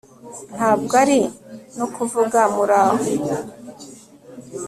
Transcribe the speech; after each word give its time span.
Ntabwo 0.55 0.93
ari 1.03 1.19
no 1.77 1.85
kuvuga 1.95 2.39
Muraho 2.55 2.97